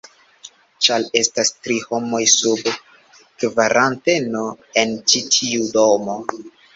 ĉar 0.85 1.03
estas 1.19 1.51
tri 1.65 1.75
homoj 1.89 2.21
sub 2.35 2.69
kvaranteno 3.43 4.41
en 4.85 4.95
ĉi 5.13 5.21
tiu 5.37 5.69
domo 5.77 6.17